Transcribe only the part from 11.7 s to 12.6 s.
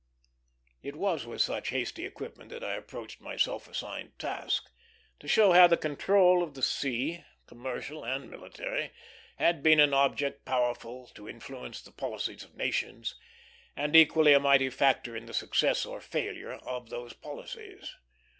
the policies of